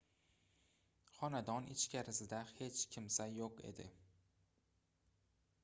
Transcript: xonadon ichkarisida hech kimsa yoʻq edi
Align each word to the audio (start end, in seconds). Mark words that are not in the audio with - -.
xonadon 1.17 1.67
ichkarisida 1.75 2.39
hech 2.55 2.81
kimsa 2.95 3.27
yoʻq 3.37 3.61
edi 3.73 3.87